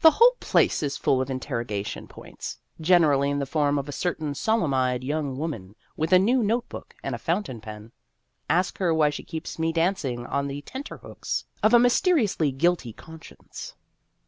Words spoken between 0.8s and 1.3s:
is full of